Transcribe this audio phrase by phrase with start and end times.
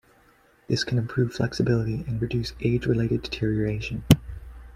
[0.67, 4.03] This can improve flexibility and reduce age-related deterioration.